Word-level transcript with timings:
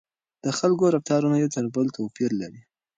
د 0.43 0.45
خلکو 0.59 0.85
رفتار 0.95 1.21
یو 1.41 1.49
تر 1.55 1.65
بل 1.75 1.85
توپیر 1.95 2.31
لري. 2.41 2.61